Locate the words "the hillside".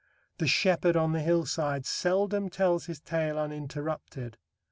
1.11-1.85